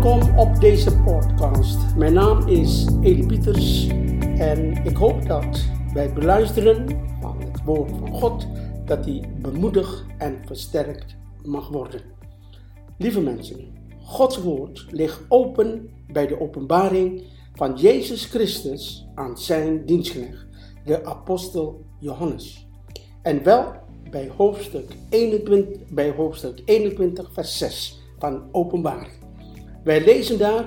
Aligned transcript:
Welkom 0.00 0.38
op 0.38 0.60
deze 0.60 0.96
podcast. 0.96 1.96
Mijn 1.96 2.12
naam 2.12 2.48
is 2.48 2.86
Elie 3.02 3.26
Pieters 3.26 3.88
en 4.36 4.84
ik 4.84 4.96
hoop 4.96 5.26
dat 5.26 5.64
bij 5.92 6.02
het 6.02 6.14
beluisteren 6.14 6.86
van 7.20 7.40
het 7.40 7.64
woord 7.64 7.90
van 7.90 8.12
God 8.12 8.46
dat 8.84 9.04
die 9.04 9.28
bemoedigd 9.28 10.04
en 10.18 10.42
versterkt 10.46 11.16
mag 11.44 11.68
worden. 11.68 12.00
Lieve 12.98 13.20
mensen, 13.20 13.74
Gods 14.02 14.42
woord 14.42 14.86
ligt 14.90 15.20
open 15.28 15.90
bij 16.12 16.26
de 16.26 16.40
openbaring 16.40 17.22
van 17.54 17.76
Jezus 17.76 18.24
Christus 18.24 19.08
aan 19.14 19.38
zijn 19.38 19.86
dienstknecht, 19.86 20.46
de 20.84 21.04
apostel 21.04 21.84
Johannes. 21.98 22.68
En 23.22 23.42
wel 23.42 23.72
bij 24.10 24.30
hoofdstuk 24.36 24.92
21, 25.08 25.80
bij 25.88 26.10
hoofdstuk 26.10 26.62
21 26.64 27.32
vers 27.32 27.58
6 27.58 28.02
van 28.18 28.42
openbaring. 28.52 29.19
Wij 29.84 30.04
lezen 30.04 30.38
daar, 30.38 30.64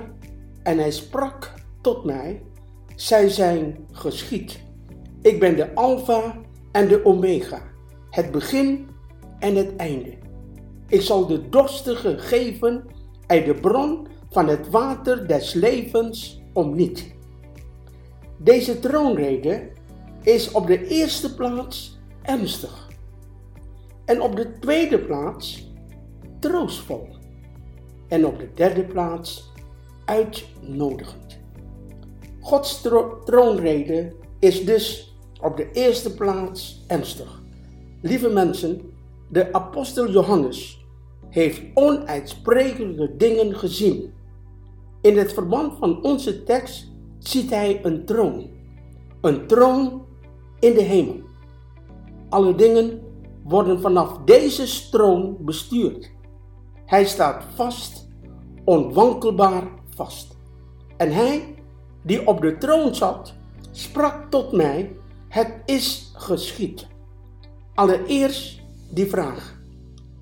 en 0.62 0.78
hij 0.78 0.90
sprak 0.90 1.52
tot 1.80 2.04
mij, 2.04 2.42
zij 2.94 3.28
zijn 3.28 3.86
geschied. 3.92 4.60
Ik 5.22 5.40
ben 5.40 5.56
de 5.56 5.74
Alpha 5.74 6.40
en 6.72 6.88
de 6.88 7.04
Omega, 7.04 7.62
het 8.10 8.30
begin 8.30 8.88
en 9.38 9.54
het 9.54 9.76
einde. 9.76 10.14
Ik 10.88 11.00
zal 11.00 11.26
de 11.26 11.48
dorstige 11.48 12.18
geven 12.18 12.84
uit 13.26 13.44
de 13.44 13.54
bron 13.54 14.06
van 14.30 14.48
het 14.48 14.70
water 14.70 15.28
des 15.28 15.52
levens 15.52 16.42
om 16.52 16.74
niet. 16.74 17.14
Deze 18.38 18.78
troonrede 18.78 19.70
is 20.22 20.50
op 20.50 20.66
de 20.66 20.86
eerste 20.86 21.34
plaats 21.34 21.98
ernstig 22.22 22.88
en 24.04 24.20
op 24.20 24.36
de 24.36 24.58
tweede 24.58 24.98
plaats 24.98 25.72
troostvol 26.40 27.13
en 28.14 28.26
op 28.26 28.38
de 28.38 28.48
derde 28.54 28.84
plaats 28.84 29.52
uitnodigend. 30.04 31.38
Gods 32.40 32.80
troonrede 33.24 34.12
is 34.38 34.64
dus 34.64 35.14
op 35.40 35.56
de 35.56 35.70
eerste 35.72 36.14
plaats 36.14 36.84
ernstig. 36.86 37.42
Lieve 38.02 38.28
mensen, 38.28 38.80
de 39.30 39.52
apostel 39.52 40.10
Johannes 40.10 40.86
heeft 41.28 41.62
onuitsprekelijke 41.74 43.16
dingen 43.16 43.54
gezien. 43.54 44.12
In 45.00 45.18
het 45.18 45.32
verband 45.32 45.78
van 45.78 46.02
onze 46.02 46.42
tekst 46.42 46.92
ziet 47.18 47.50
hij 47.50 47.80
een 47.84 48.04
troon. 48.04 48.50
Een 49.20 49.46
troon 49.46 50.04
in 50.60 50.74
de 50.74 50.82
hemel. 50.82 51.20
Alle 52.28 52.54
dingen 52.54 53.00
worden 53.44 53.80
vanaf 53.80 54.18
deze 54.24 54.90
troon 54.90 55.36
bestuurd. 55.40 56.12
Hij 56.86 57.04
staat 57.04 57.44
vast, 57.54 58.03
onwankelbaar 58.64 59.68
vast. 59.88 60.36
En 60.96 61.12
hij, 61.12 61.54
die 62.02 62.26
op 62.26 62.40
de 62.40 62.58
troon 62.58 62.94
zat, 62.94 63.34
sprak 63.70 64.30
tot 64.30 64.52
mij: 64.52 64.96
Het 65.28 65.52
is 65.64 66.12
geschied. 66.14 66.86
Allereerst 67.74 68.60
die 68.90 69.06
vraag: 69.06 69.60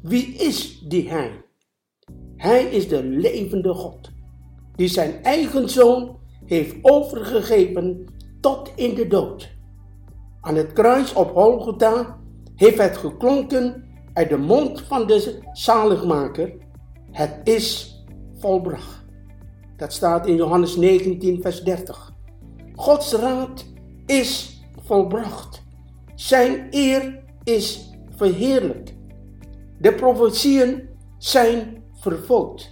Wie 0.00 0.34
is 0.34 0.80
die 0.88 1.08
Hij? 1.08 1.44
Hij 2.36 2.64
is 2.64 2.88
de 2.88 3.02
levende 3.04 3.74
God, 3.74 4.10
die 4.76 4.88
zijn 4.88 5.22
eigen 5.22 5.70
zoon 5.70 6.16
heeft 6.44 6.76
overgegeven 6.82 8.06
tot 8.40 8.70
in 8.74 8.94
de 8.94 9.06
dood. 9.06 9.50
Aan 10.40 10.56
het 10.56 10.72
kruis 10.72 11.12
op 11.12 11.30
Golgotha 11.30 12.18
heeft 12.54 12.78
het 12.78 12.96
geklonken 12.96 13.84
uit 14.12 14.28
de 14.28 14.36
mond 14.36 14.80
van 14.80 15.06
de 15.06 15.38
zaligmaker, 15.52 16.52
het 17.10 17.40
is 17.44 17.91
volbracht. 18.42 19.04
Dat 19.76 19.92
staat 19.92 20.26
in 20.26 20.34
Johannes 20.34 20.76
19, 20.76 21.42
vers 21.42 21.62
30. 21.62 22.12
Gods 22.74 23.12
raad 23.12 23.64
is 24.06 24.60
volbracht. 24.84 25.62
Zijn 26.14 26.66
eer 26.70 27.22
is 27.42 27.90
verheerlijk. 28.16 28.94
De 29.78 29.94
profetieën 29.94 30.88
zijn 31.18 31.82
vervuld. 31.92 32.70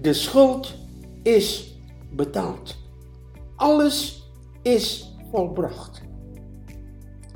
De 0.00 0.12
schuld 0.12 0.74
is 1.22 1.76
betaald. 2.10 2.76
Alles 3.56 4.22
is 4.62 5.14
volbracht. 5.30 6.02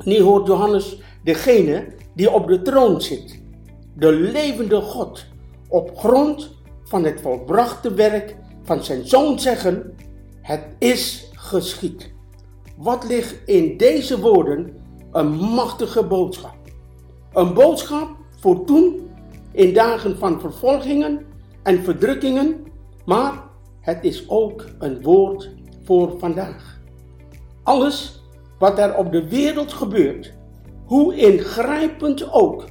Nu 0.04 0.20
hoort 0.20 0.46
Johannes 0.46 0.98
degene 1.24 1.86
die 2.14 2.30
op 2.30 2.46
de 2.46 2.62
troon 2.62 3.00
zit, 3.00 3.42
de 3.94 4.12
levende 4.12 4.80
God, 4.80 5.26
op 5.68 5.96
grond 5.98 6.55
van 6.86 7.04
het 7.04 7.20
volbrachte 7.20 7.94
werk 7.94 8.36
van 8.62 8.84
zijn 8.84 9.08
zoon 9.08 9.40
zeggen: 9.40 9.94
Het 10.40 10.64
is 10.78 11.30
geschied. 11.32 12.14
Wat 12.76 13.04
ligt 13.08 13.48
in 13.48 13.76
deze 13.76 14.20
woorden 14.20 14.76
een 15.12 15.30
machtige 15.30 16.04
boodschap? 16.04 16.56
Een 17.32 17.54
boodschap 17.54 18.08
voor 18.40 18.64
toen, 18.64 19.10
in 19.52 19.74
dagen 19.74 20.18
van 20.18 20.40
vervolgingen 20.40 21.26
en 21.62 21.84
verdrukkingen, 21.84 22.64
maar 23.04 23.42
het 23.80 24.04
is 24.04 24.28
ook 24.28 24.64
een 24.78 25.02
woord 25.02 25.50
voor 25.84 26.18
vandaag. 26.18 26.80
Alles 27.62 28.22
wat 28.58 28.78
er 28.78 28.96
op 28.96 29.12
de 29.12 29.28
wereld 29.28 29.72
gebeurt, 29.72 30.32
hoe 30.84 31.16
ingrijpend 31.16 32.32
ook, 32.32 32.64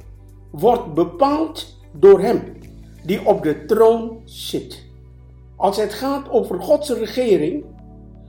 wordt 0.50 0.94
bepaald 0.94 1.76
door 1.92 2.20
Hem 2.20 2.55
die 3.06 3.26
op 3.26 3.42
de 3.42 3.64
troon 3.64 4.20
zit. 4.24 4.84
Als 5.56 5.76
het 5.76 5.94
gaat 5.94 6.30
over 6.30 6.62
Gods 6.62 6.90
regering, 6.90 7.64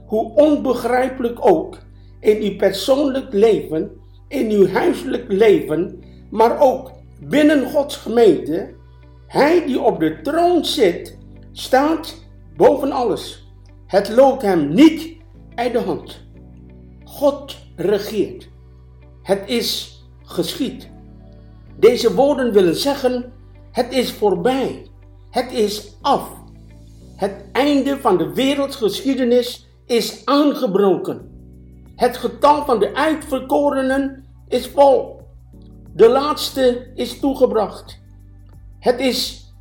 hoe 0.06 0.34
onbegrijpelijk 0.34 1.46
ook 1.46 1.78
in 2.20 2.42
uw 2.42 2.56
persoonlijk 2.56 3.32
leven, 3.32 3.90
in 4.28 4.50
uw 4.50 4.68
huiselijk 4.68 5.24
leven, 5.32 6.02
maar 6.30 6.60
ook 6.60 6.92
binnen 7.20 7.70
Gods 7.70 7.96
gemeente, 7.96 8.76
Hij 9.26 9.66
die 9.66 9.80
op 9.80 10.00
de 10.00 10.20
troon 10.22 10.64
zit, 10.64 11.18
staat 11.52 12.24
boven 12.56 12.92
alles. 12.92 13.46
Het 13.86 14.08
loopt 14.08 14.42
hem 14.42 14.74
niet 14.74 15.16
uit 15.54 15.72
de 15.72 15.78
hand. 15.78 16.26
God 17.04 17.56
regeert. 17.76 18.48
Het 19.22 19.42
is 19.46 20.02
geschied. 20.22 20.88
Deze 21.76 22.14
woorden 22.14 22.52
willen 22.52 22.76
zeggen: 22.76 23.32
het 23.70 23.92
is 23.92 24.12
voorbij. 24.12 24.86
Het 25.30 25.52
is 25.52 25.96
af. 26.00 26.30
Het 27.16 27.44
einde 27.52 27.98
van 28.00 28.18
de 28.18 28.34
wereldgeschiedenis 28.34 29.68
is 29.86 30.22
aangebroken. 30.24 31.36
Het 31.96 32.16
getal 32.16 32.64
van 32.64 32.78
de 32.78 32.94
uitverkorenen 32.94 34.24
is 34.48 34.68
vol. 34.68 35.20
De 35.94 36.08
laatste 36.08 36.90
is 36.94 37.20
toegebracht. 37.20 38.00
Het 38.78 39.00
is 39.00 39.52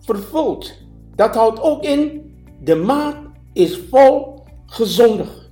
vervuld. 0.00 0.72
Dat 1.14 1.34
houdt 1.34 1.60
ook 1.60 1.82
in, 1.82 2.32
de 2.60 2.74
maat 2.74 3.16
is 3.52 3.80
vol 3.90 4.42
gezondig. 4.66 5.50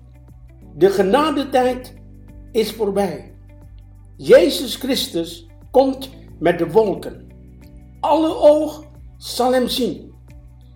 De 0.74 0.90
genadetijd 0.90 1.94
is 2.52 2.72
voorbij. 2.72 3.34
Jezus 4.16 4.74
Christus 4.76 5.46
komt 5.70 6.10
met 6.38 6.58
de 6.58 6.70
wolken. 6.70 7.29
Alle 8.00 8.36
oog 8.36 8.84
zal 9.16 9.52
hem 9.52 9.68
zien. 9.68 10.12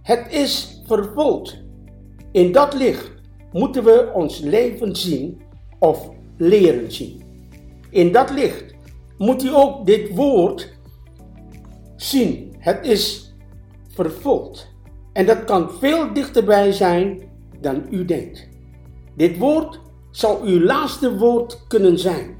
Het 0.02 0.32
is 0.32 0.82
vervuld. 0.86 1.56
In 2.32 2.52
dat 2.52 2.74
licht 2.74 3.12
moeten 3.52 3.84
we 3.84 4.10
ons 4.14 4.38
leven 4.38 4.96
zien 4.96 5.40
of 5.78 6.10
leren 6.36 6.92
zien. 6.92 7.22
In 7.90 8.12
dat 8.12 8.30
licht 8.30 8.74
moet 9.18 9.44
u 9.44 9.54
ook 9.54 9.86
dit 9.86 10.14
woord 10.14 10.72
zien. 11.96 12.54
Het 12.58 12.86
is 12.86 13.34
vervuld. 13.88 14.66
En 15.12 15.26
dat 15.26 15.44
kan 15.44 15.70
veel 15.70 16.12
dichterbij 16.12 16.72
zijn 16.72 17.22
dan 17.60 17.86
u 17.90 18.04
denkt. 18.04 18.48
Dit 19.16 19.38
woord 19.38 19.80
zal 20.10 20.42
uw 20.42 20.60
laatste 20.60 21.16
woord 21.16 21.66
kunnen 21.68 21.98
zijn. 21.98 22.36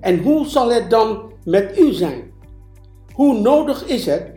En 0.00 0.22
hoe 0.22 0.46
zal 0.46 0.70
het 0.72 0.90
dan 0.90 1.32
met 1.44 1.78
u 1.78 1.92
zijn? 1.92 2.32
Hoe 3.14 3.38
nodig 3.40 3.86
is 3.86 4.06
het 4.06 4.32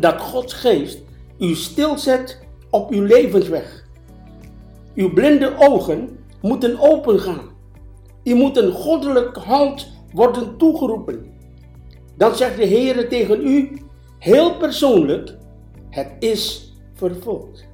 dat 0.00 0.20
Gods 0.20 0.52
geest 0.52 0.98
u 1.38 1.54
stilzet 1.54 2.38
op 2.70 2.90
uw 2.90 3.02
levensweg? 3.02 3.88
Uw 4.94 5.12
blinde 5.12 5.54
ogen 5.58 6.18
moeten 6.42 6.80
opengaan. 6.80 7.50
U 8.24 8.34
moet 8.34 8.56
een 8.56 8.72
goddelijk 8.72 9.36
hand 9.36 9.88
worden 10.12 10.56
toegeroepen. 10.56 11.26
Dan 12.16 12.34
zegt 12.34 12.56
de 12.56 12.64
Heer 12.64 13.08
tegen 13.08 13.46
u, 13.46 13.82
heel 14.18 14.56
persoonlijk, 14.56 15.36
het 15.90 16.10
is 16.18 16.74
vervuld. 16.94 17.64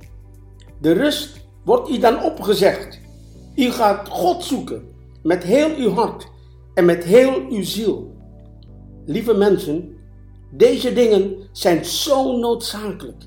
De 0.80 0.92
rust 0.92 1.46
wordt 1.64 1.90
u 1.90 1.98
dan 1.98 2.22
opgezegd. 2.22 3.00
U 3.56 3.70
gaat 3.70 4.08
God 4.08 4.44
zoeken 4.44 4.88
met 5.22 5.42
heel 5.42 5.76
uw 5.76 5.90
hart 5.90 6.26
en 6.74 6.84
met 6.84 7.04
heel 7.04 7.46
uw 7.50 7.62
ziel. 7.62 8.14
Lieve 9.04 9.34
mensen, 9.34 9.95
deze 10.56 10.92
dingen 10.92 11.36
zijn 11.52 11.84
zo 11.84 12.36
noodzakelijk. 12.36 13.24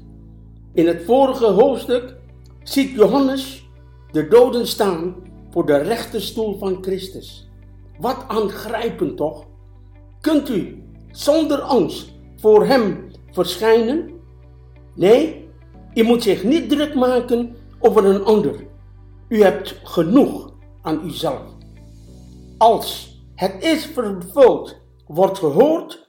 In 0.74 0.88
het 0.88 1.04
vorige 1.06 1.46
hoofdstuk 1.46 2.16
ziet 2.64 2.92
Johannes 2.92 3.70
de 4.12 4.28
doden 4.28 4.68
staan 4.68 5.16
voor 5.52 5.66
de 5.66 5.78
rechterstoel 5.78 6.58
van 6.58 6.78
Christus. 6.82 7.50
Wat 8.00 8.26
aangrijpend 8.28 9.18
toch? 9.18 9.46
Kunt 10.22 10.50
u 10.50 10.84
zonder 11.12 11.60
angst 11.60 12.14
voor 12.36 12.66
Hem 12.66 13.12
verschijnen? 13.32 14.12
Nee, 14.96 15.48
u 15.94 16.04
moet 16.04 16.24
zich 16.24 16.44
niet 16.44 16.70
druk 16.70 16.96
maken 16.96 17.56
over 17.80 18.06
een 18.06 18.24
ander. 18.24 18.68
U 19.28 19.42
hebt 19.44 19.80
genoeg 19.84 20.54
aan 20.82 21.06
uzelf. 21.06 21.42
Als 22.58 23.18
het 23.36 23.64
is 23.64 23.86
vervuld 23.86 24.78
wordt 25.08 25.38
gehoord, 25.38 26.09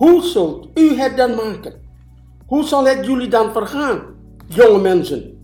hoe 0.00 0.22
zult 0.22 0.68
u 0.74 0.94
het 0.94 1.16
dan 1.16 1.34
maken? 1.34 1.72
Hoe 2.46 2.64
zal 2.64 2.86
het 2.86 3.06
jullie 3.06 3.28
dan 3.28 3.52
vergaan, 3.52 4.02
jonge 4.46 4.80
mensen? 4.80 5.38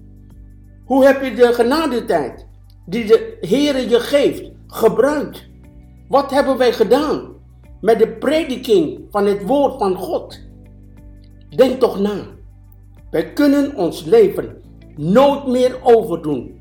Hoe 0.85 1.05
heb 1.05 1.23
je 1.23 1.35
de 1.35 1.53
genadetijd 1.53 2.47
die 2.87 3.07
de 3.07 3.37
Heere 3.41 3.89
je 3.89 4.01
geeft 4.01 4.51
gebruikt? 4.67 5.49
Wat 6.09 6.31
hebben 6.31 6.57
wij 6.57 6.73
gedaan 6.73 7.35
met 7.81 7.99
de 7.99 8.09
prediking 8.09 9.01
van 9.11 9.27
het 9.27 9.47
woord 9.47 9.79
van 9.79 9.95
God? 9.95 10.41
Denk 11.57 11.81
toch 11.81 12.01
na. 12.01 12.27
Wij 13.11 13.33
kunnen 13.33 13.77
ons 13.77 14.05
leven 14.05 14.63
nooit 14.97 15.47
meer 15.47 15.79
overdoen. 15.83 16.61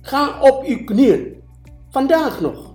Ga 0.00 0.40
op 0.40 0.64
uw 0.64 0.84
knieën, 0.84 1.42
vandaag 1.90 2.40
nog. 2.40 2.74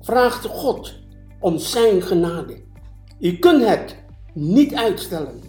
Vraag 0.00 0.42
God 0.42 0.94
om 1.40 1.58
zijn 1.58 2.02
genade. 2.02 2.66
U 3.20 3.38
kunt 3.38 3.64
het 3.64 3.96
niet 4.34 4.74
uitstellen. 4.74 5.40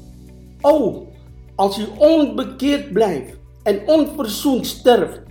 O, 0.61 1.07
als 1.55 1.77
u 1.77 1.85
onbekeerd 1.97 2.93
blijft 2.93 3.37
en 3.63 3.87
onverzoend 3.87 4.67
sterft, 4.67 5.21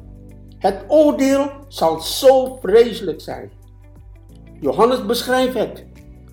het 0.58 0.85
oordeel 0.88 1.50
zal 1.69 2.00
zo 2.00 2.58
vreselijk 2.62 3.20
zijn. 3.20 3.50
Johannes 4.61 5.06
beschrijft 5.06 5.55
het. 5.55 5.85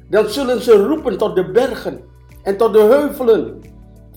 Dan 0.10 0.30
zullen 0.30 0.62
ze 0.62 0.72
roepen 0.72 1.18
tot 1.18 1.36
de 1.36 1.52
bergen 1.52 2.02
en 2.44 2.58
tot 2.58 2.74
de 2.74 2.80
heuvelen. 2.80 3.62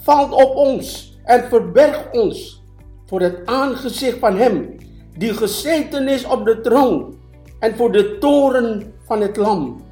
Valt 0.01 0.33
op 0.33 0.57
ons 0.57 1.19
en 1.25 1.49
verberg 1.49 2.11
ons 2.13 2.63
voor 3.07 3.21
het 3.21 3.47
aangezicht 3.47 4.19
van 4.19 4.37
hem 4.37 4.77
die 5.17 5.35
gezeten 5.35 6.09
is 6.09 6.25
op 6.25 6.45
de 6.45 6.61
troon 6.61 7.15
en 7.59 7.77
voor 7.77 7.93
de 7.93 8.19
toren 8.19 8.93
van 9.07 9.21
het 9.21 9.37
lam. 9.37 9.87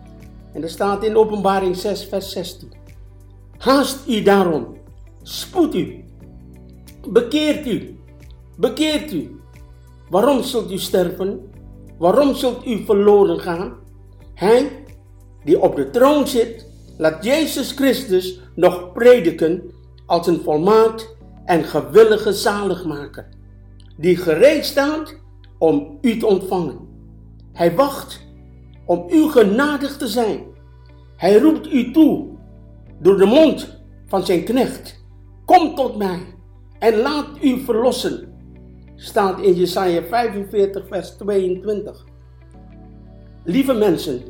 En 0.57 0.63
er 0.63 0.71
staat 0.71 1.05
in 1.05 1.17
openbaring 1.17 1.77
6 1.77 2.05
vers 2.05 2.31
16. 2.31 2.73
Haast 3.59 4.09
u 4.09 4.23
daarom, 4.23 4.77
spoed 5.23 5.75
u, 5.75 6.05
bekeert 7.09 7.67
u, 7.67 7.99
bekeert 8.57 9.13
u. 9.13 9.41
Waarom 10.11 10.43
zult 10.43 10.73
u 10.73 10.79
sterven? 10.79 11.53
Waarom 11.99 12.35
zult 12.35 12.67
u 12.67 12.85
verloren 12.85 13.41
gaan? 13.41 13.75
Hij 14.35 14.85
die 15.45 15.61
op 15.61 15.77
de 15.77 15.91
troon 15.91 16.27
zit, 16.27 16.67
laat 16.99 17.25
Jezus 17.25 17.73
Christus 17.73 18.41
nog 18.55 18.93
prediken 18.93 19.71
als 20.07 20.27
een 20.27 20.41
volmaakt 20.41 21.17
en 21.45 21.65
gewillige 21.65 22.33
zaligmaker, 22.33 23.29
die 23.97 24.17
gereed 24.17 24.65
staat 24.65 25.15
om 25.59 25.99
u 26.01 26.19
te 26.19 26.27
ontvangen. 26.27 26.79
Hij 27.53 27.75
wacht 27.75 28.26
om 28.87 29.07
u 29.11 29.29
genadig 29.31 29.97
te 29.97 30.09
zijn. 30.09 30.45
Hij 31.17 31.39
roept 31.39 31.73
u 31.73 31.91
toe 31.93 32.27
door 33.01 33.17
de 33.17 33.25
mond 33.25 33.81
van 34.07 34.25
zijn 34.25 34.45
knecht. 34.45 35.05
Kom 35.45 35.75
tot 35.75 35.97
mij 35.97 36.21
en 36.79 36.97
laat 36.97 37.27
u 37.43 37.61
verlossen. 37.61 38.35
Staat 38.97 39.41
in 39.41 39.55
Jesaja 39.55 40.03
45 40.03 40.87
vers 40.89 41.11
22. 41.11 42.05
Lieve 43.45 43.73
mensen, 43.75 44.23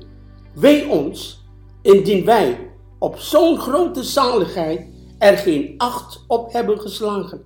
wee 0.54 0.88
ons 0.88 1.44
indien 1.82 2.24
wij 2.24 2.70
op 2.98 3.18
zo'n 3.18 3.58
grote 3.58 4.02
zaligheid 4.02 4.86
er 5.18 5.36
geen 5.36 5.74
acht 5.76 6.24
op 6.26 6.52
hebben 6.52 6.80
geslagen. 6.80 7.44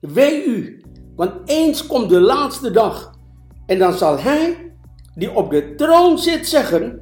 Wee 0.00 0.44
u, 0.44 0.82
want 1.16 1.32
eens 1.44 1.86
komt 1.86 2.08
de 2.08 2.20
laatste 2.20 2.70
dag 2.70 3.18
en 3.66 3.78
dan 3.78 3.92
zal 3.92 4.18
hij 4.18 4.69
die 5.14 5.34
op 5.34 5.50
de 5.50 5.74
troon 5.74 6.18
zit 6.18 6.48
zeggen, 6.48 7.00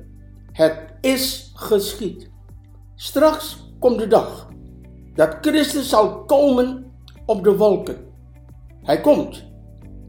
het 0.52 0.78
is 1.00 1.52
geschied. 1.54 2.30
Straks 2.94 3.72
komt 3.78 3.98
de 3.98 4.06
dag 4.06 4.48
dat 5.14 5.36
Christus 5.40 5.88
zal 5.88 6.24
komen 6.24 6.92
op 7.26 7.44
de 7.44 7.56
wolken. 7.56 7.96
Hij 8.82 9.00
komt. 9.00 9.44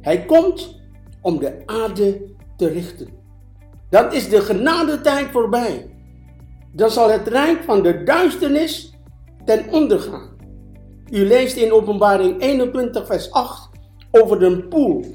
Hij 0.02 0.26
komt 0.26 0.82
om 1.22 1.40
de 1.40 1.64
aarde 1.66 2.22
te 2.58 2.68
richten. 2.68 3.08
Dan 3.90 4.14
is 4.14 4.30
de 4.30 4.42
genadetijd 4.42 5.28
voorbij. 5.32 5.90
Dan 6.72 6.90
zal 6.90 7.10
het 7.10 7.28
rijk 7.28 7.64
van 7.64 7.84
de 7.84 8.04
duisternis 8.04 8.94
ten 9.46 9.72
onder 9.72 10.00
gaan. 10.00 10.30
U 11.12 11.26
leest 11.26 11.56
in 11.56 11.72
Openbaring 11.72 12.42
21, 12.42 13.06
vers 13.06 13.32
8 13.32 13.70
over 14.12 14.40
de 14.40 14.64
poel 14.64 15.06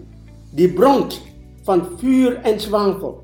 die 0.51 0.73
brandt 0.73 1.21
van 1.65 1.89
vuur 1.97 2.37
en 2.37 2.61
zwavel. 2.61 3.23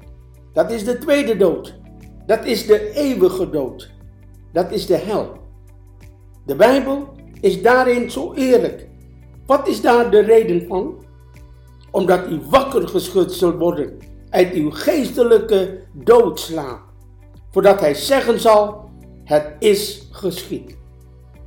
Dat 0.52 0.70
is 0.70 0.84
de 0.84 0.98
tweede 0.98 1.36
dood. 1.36 1.78
Dat 2.26 2.44
is 2.44 2.66
de 2.66 2.92
eeuwige 2.92 3.50
dood. 3.50 3.90
Dat 4.52 4.70
is 4.72 4.86
de 4.86 4.96
hel. 4.96 5.32
De 6.46 6.54
Bijbel 6.54 7.08
is 7.40 7.62
daarin 7.62 8.10
zo 8.10 8.32
eerlijk. 8.34 8.88
Wat 9.46 9.68
is 9.68 9.80
daar 9.80 10.10
de 10.10 10.20
reden 10.20 10.66
van? 10.66 11.04
Omdat 11.90 12.26
u 12.28 12.40
wakker 12.48 12.88
geschud 12.88 13.32
zult 13.32 13.58
worden 13.58 13.98
uit 14.30 14.52
uw 14.52 14.70
geestelijke 14.70 15.82
doodslaap. 15.92 16.80
Voordat 17.50 17.80
hij 17.80 17.94
zeggen 17.94 18.40
zal, 18.40 18.90
het 19.24 19.46
is 19.58 20.08
geschied. 20.10 20.76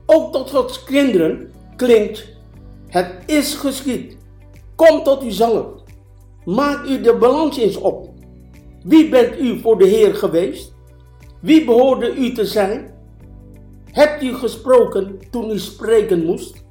Ook 0.05 0.31
tot 0.31 0.49
Gods 0.49 0.83
kinderen 0.83 1.51
klinkt, 1.75 2.27
het 2.87 3.11
is 3.25 3.55
geschied. 3.55 4.17
Kom 4.75 5.03
tot 5.03 5.23
uzelf. 5.23 5.82
Maak 6.45 6.85
u 6.85 7.01
de 7.01 7.15
balans 7.15 7.57
eens 7.57 7.77
op. 7.77 8.09
Wie 8.83 9.09
bent 9.09 9.39
u 9.39 9.59
voor 9.59 9.77
de 9.77 9.85
Heer 9.85 10.15
geweest? 10.15 10.73
Wie 11.41 11.65
behoorde 11.65 12.15
u 12.15 12.33
te 12.33 12.45
zijn? 12.45 12.93
Hebt 13.91 14.23
u 14.23 14.33
gesproken 14.33 15.19
toen 15.31 15.49
u 15.49 15.59
spreken 15.59 16.25
moest? 16.25 16.63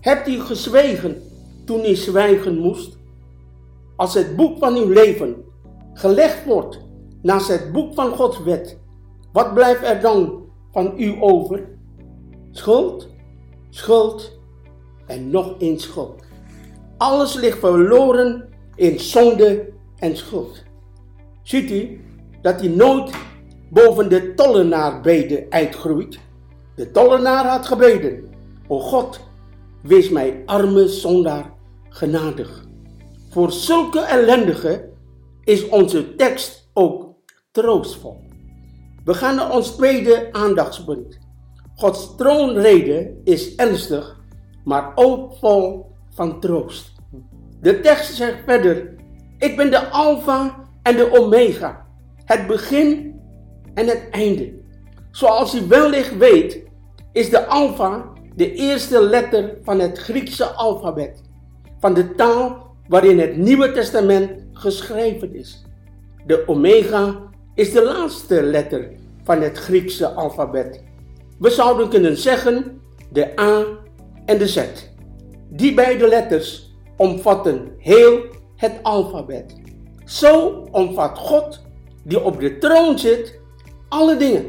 Hebt 0.00 0.28
u 0.28 0.40
gezwegen 0.40 1.22
toen 1.64 1.84
u 1.84 1.94
zwijgen 1.94 2.58
moest? 2.58 2.98
Als 3.96 4.14
het 4.14 4.36
boek 4.36 4.58
van 4.58 4.76
uw 4.76 4.88
leven 4.88 5.36
gelegd 5.92 6.44
wordt 6.44 6.80
naast 7.22 7.48
het 7.48 7.72
boek 7.72 7.94
van 7.94 8.10
Gods 8.10 8.42
wet, 8.42 8.78
wat 9.32 9.54
blijft 9.54 9.82
er 9.82 10.00
dan 10.00 10.44
van 10.72 10.94
u 10.96 11.16
over? 11.20 11.68
Schuld, 12.50 13.08
schuld 13.70 14.38
en 15.06 15.30
nog 15.30 15.54
eens 15.58 15.82
schuld. 15.82 16.22
Alles 16.96 17.34
ligt 17.34 17.58
verloren 17.58 18.48
in 18.80 19.00
zonde 19.00 19.68
en 19.98 20.16
schuld. 20.16 20.62
Ziet 21.42 21.70
u 21.70 22.00
dat 22.42 22.60
hij 22.60 22.68
nooit 22.68 23.10
boven 23.70 24.08
de 24.08 24.34
tollenaarbeden 24.34 25.46
uitgroeit? 25.48 26.18
De 26.76 26.90
tollenaar 26.90 27.46
had 27.46 27.66
gebeden, 27.66 28.24
O 28.68 28.78
God, 28.78 29.20
wees 29.82 30.08
mij 30.08 30.42
arme 30.46 30.88
zondaar 30.88 31.52
genadig. 31.88 32.64
Voor 33.30 33.52
zulke 33.52 34.00
ellendigen 34.00 34.90
is 35.44 35.68
onze 35.68 36.14
tekst 36.14 36.70
ook 36.72 37.14
troostvol. 37.50 38.20
We 39.04 39.14
gaan 39.14 39.34
naar 39.34 39.52
ons 39.52 39.70
tweede 39.70 40.28
aandachtspunt. 40.32 41.18
Gods 41.74 42.16
troonrede 42.16 43.20
is 43.24 43.54
ernstig, 43.54 44.20
maar 44.64 44.92
ook 44.94 45.36
vol 45.36 45.86
van 46.10 46.40
troost. 46.40 46.99
De 47.60 47.80
tekst 47.80 48.14
zegt 48.14 48.38
verder: 48.46 48.94
Ik 49.38 49.56
ben 49.56 49.70
de 49.70 49.88
Alpha 49.88 50.64
en 50.82 50.96
de 50.96 51.18
Omega, 51.20 51.86
het 52.24 52.46
begin 52.46 53.20
en 53.74 53.86
het 53.86 54.08
einde. 54.10 54.52
Zoals 55.10 55.54
u 55.54 55.66
wellicht 55.68 56.16
weet, 56.16 56.62
is 57.12 57.30
de 57.30 57.46
Alpha 57.46 58.12
de 58.34 58.54
eerste 58.54 59.02
letter 59.02 59.58
van 59.62 59.78
het 59.78 59.98
Griekse 59.98 60.44
alfabet, 60.44 61.22
van 61.78 61.94
de 61.94 62.14
taal 62.14 62.76
waarin 62.88 63.18
het 63.18 63.36
Nieuwe 63.36 63.72
Testament 63.72 64.30
geschreven 64.52 65.34
is. 65.34 65.64
De 66.26 66.42
Omega 66.46 67.16
is 67.54 67.72
de 67.72 67.84
laatste 67.84 68.42
letter 68.42 68.90
van 69.22 69.40
het 69.40 69.58
Griekse 69.58 70.08
alfabet. 70.08 70.82
We 71.38 71.50
zouden 71.50 71.88
kunnen 71.88 72.16
zeggen 72.16 72.80
de 73.12 73.40
A 73.40 73.64
en 74.24 74.38
de 74.38 74.46
Z. 74.46 74.60
Die 75.48 75.74
beide 75.74 76.08
letters 76.08 76.69
omvatten 77.00 77.74
heel 77.78 78.20
het 78.56 78.72
alfabet. 78.82 79.56
Zo 80.04 80.64
omvat 80.70 81.18
God, 81.18 81.60
die 82.04 82.22
op 82.22 82.40
de 82.40 82.58
troon 82.58 82.98
zit, 82.98 83.40
alle 83.88 84.16
dingen. 84.16 84.44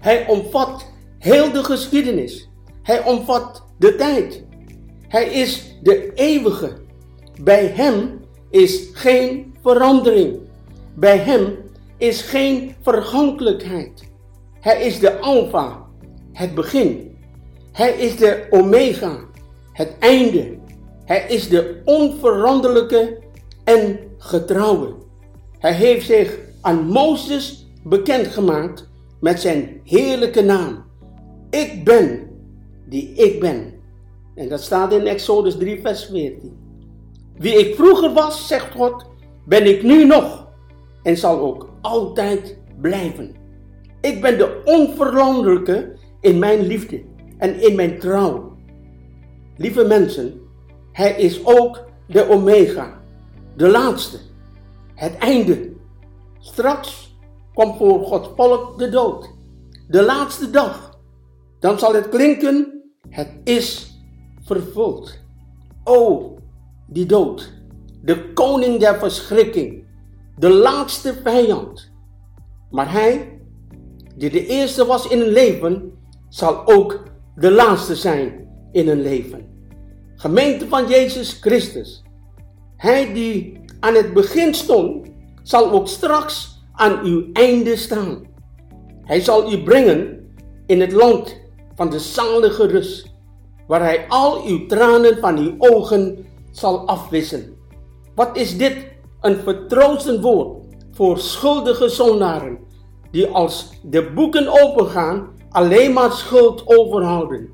Hij 0.00 0.26
omvat 0.26 0.86
heel 1.18 1.52
de 1.52 1.64
geschiedenis. 1.64 2.48
Hij 2.82 3.04
omvat 3.04 3.64
de 3.78 3.96
tijd. 3.96 4.44
Hij 5.08 5.24
is 5.24 5.76
de 5.82 6.12
eeuwige. 6.14 6.72
Bij 7.42 7.66
hem 7.66 8.20
is 8.50 8.88
geen 8.92 9.54
verandering. 9.62 10.38
Bij 10.94 11.18
hem 11.18 11.56
is 11.96 12.22
geen 12.22 12.74
vergankelijkheid. 12.82 14.08
Hij 14.60 14.82
is 14.82 14.98
de 14.98 15.18
Alpha, 15.18 15.86
het 16.32 16.54
begin. 16.54 17.16
Hij 17.72 17.90
is 17.90 18.16
de 18.16 18.46
Omega, 18.50 19.18
het 19.72 19.98
einde. 19.98 20.55
Hij 21.06 21.24
is 21.28 21.48
de 21.48 21.80
onveranderlijke 21.84 23.18
en 23.64 23.98
getrouwe. 24.18 24.94
Hij 25.58 25.72
heeft 25.72 26.06
zich 26.06 26.38
aan 26.60 26.86
Mozes 26.86 27.66
bekendgemaakt 27.84 28.88
met 29.20 29.40
zijn 29.40 29.80
heerlijke 29.84 30.42
naam. 30.42 30.84
Ik 31.50 31.84
ben 31.84 32.30
die 32.88 33.12
ik 33.12 33.40
ben. 33.40 33.74
En 34.34 34.48
dat 34.48 34.60
staat 34.60 34.92
in 34.92 35.06
Exodus 35.06 35.56
3, 35.56 35.80
vers 35.80 36.04
14. 36.04 36.56
Wie 37.38 37.54
ik 37.54 37.74
vroeger 37.74 38.12
was, 38.12 38.48
zegt 38.48 38.74
God, 38.74 39.06
ben 39.44 39.66
ik 39.66 39.82
nu 39.82 40.04
nog 40.04 40.48
en 41.02 41.16
zal 41.16 41.40
ook 41.40 41.68
altijd 41.80 42.58
blijven. 42.80 43.34
Ik 44.00 44.20
ben 44.20 44.38
de 44.38 44.60
onveranderlijke 44.64 45.92
in 46.20 46.38
mijn 46.38 46.66
liefde 46.66 47.02
en 47.38 47.60
in 47.60 47.74
mijn 47.74 47.98
trouw. 47.98 48.56
Lieve 49.56 49.84
mensen, 49.84 50.40
hij 50.96 51.16
is 51.16 51.44
ook 51.44 51.84
de 52.06 52.28
Omega, 52.28 53.00
de 53.56 53.68
laatste, 53.68 54.18
het 54.94 55.18
einde. 55.18 55.72
Straks 56.38 57.16
komt 57.54 57.76
voor 57.76 58.04
God 58.04 58.30
volk 58.36 58.78
de 58.78 58.88
dood, 58.88 59.30
de 59.88 60.02
laatste 60.02 60.50
dag. 60.50 60.98
Dan 61.60 61.78
zal 61.78 61.94
het 61.94 62.08
klinken, 62.08 62.82
het 63.08 63.28
is 63.44 63.98
vervuld. 64.44 65.18
O, 65.84 66.34
die 66.86 67.06
dood, 67.06 67.52
de 68.02 68.32
koning 68.32 68.80
der 68.80 68.98
verschrikking, 68.98 69.84
de 70.38 70.50
laatste 70.50 71.14
vijand. 71.22 71.90
Maar 72.70 72.92
hij, 72.92 73.40
die 74.14 74.30
de 74.30 74.46
eerste 74.46 74.86
was 74.86 75.08
in 75.08 75.20
een 75.20 75.32
leven, 75.32 75.92
zal 76.28 76.66
ook 76.66 77.02
de 77.34 77.50
laatste 77.50 77.96
zijn 77.96 78.48
in 78.72 78.88
een 78.88 79.02
leven. 79.02 79.55
Gemeente 80.18 80.68
van 80.68 80.86
Jezus 80.86 81.38
Christus. 81.40 82.02
Hij 82.76 83.12
die 83.12 83.60
aan 83.80 83.94
het 83.94 84.12
begin 84.12 84.54
stond, 84.54 85.06
zal 85.42 85.70
ook 85.70 85.88
straks 85.88 86.62
aan 86.72 87.04
uw 87.04 87.24
einde 87.32 87.76
staan. 87.76 88.26
Hij 89.02 89.20
zal 89.20 89.52
u 89.52 89.62
brengen 89.62 90.30
in 90.66 90.80
het 90.80 90.92
land 90.92 91.36
van 91.74 91.90
de 91.90 91.98
zalige 91.98 92.66
rust, 92.66 93.14
waar 93.66 93.80
hij 93.80 94.04
al 94.08 94.44
uw 94.46 94.66
tranen 94.66 95.18
van 95.18 95.38
uw 95.38 95.54
ogen 95.58 96.26
zal 96.50 96.86
afwissen. 96.86 97.56
Wat 98.14 98.36
is 98.36 98.58
dit 98.58 98.76
een 99.20 99.36
vertroostend 99.36 100.22
woord 100.22 100.64
voor 100.92 101.18
schuldige 101.18 101.88
zondaren, 101.88 102.58
die 103.10 103.26
als 103.26 103.70
de 103.82 104.12
boeken 104.14 104.62
opengaan 104.62 105.28
alleen 105.50 105.92
maar 105.92 106.12
schuld 106.12 106.62
overhouden. 106.66 107.48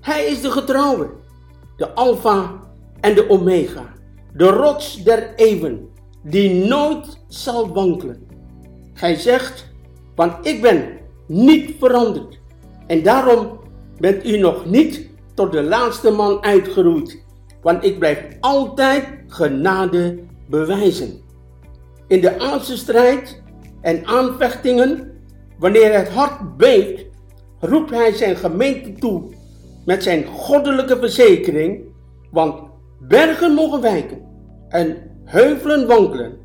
Hij 0.00 0.24
is 0.24 0.40
de 0.40 0.50
getrouwe, 0.50 1.10
de 1.78 1.94
Alpha 1.94 2.60
en 3.00 3.14
de 3.14 3.28
Omega, 3.30 3.92
de 4.32 4.46
rots 4.46 5.02
der 5.04 5.34
eeuwen, 5.36 5.88
die 6.22 6.64
nooit 6.66 7.18
zal 7.28 7.72
wankelen. 7.72 8.26
Hij 8.94 9.14
zegt, 9.14 9.66
want 10.14 10.46
ik 10.46 10.62
ben 10.62 10.88
niet 11.26 11.74
veranderd 11.78 12.38
en 12.86 13.02
daarom 13.02 13.60
bent 13.98 14.24
u 14.24 14.38
nog 14.38 14.66
niet 14.66 15.08
tot 15.34 15.52
de 15.52 15.62
laatste 15.62 16.10
man 16.10 16.42
uitgeroeid, 16.42 17.24
want 17.62 17.84
ik 17.84 17.98
blijf 17.98 18.24
altijd 18.40 19.04
genade 19.26 20.18
bewijzen. 20.48 21.20
In 22.06 22.20
de 22.20 22.38
aardse 22.38 22.76
strijd 22.76 23.42
en 23.80 24.06
aanvechtingen, 24.06 25.12
wanneer 25.58 25.92
het 25.92 26.08
hart 26.08 26.56
beeft, 26.56 27.04
roept 27.60 27.90
hij 27.90 28.12
zijn 28.12 28.36
gemeente 28.36 28.92
toe 28.92 29.36
met 29.88 30.02
zijn 30.02 30.24
goddelijke 30.24 30.96
verzekering, 30.98 31.80
want 32.30 32.60
bergen 33.00 33.52
mogen 33.52 33.80
wijken 33.80 34.22
en 34.68 34.96
heuvelen 35.24 35.86
wankelen, 35.86 36.38